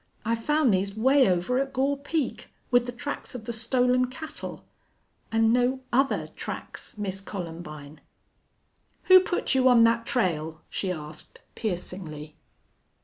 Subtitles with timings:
[0.25, 4.65] I found these 'way over at Gore Peak, with the tracks of the stolen cattle.
[5.31, 8.01] An' no other tracks, Miss Columbine!"
[9.03, 12.35] "Who put you on that trail?" she asked, piercingly.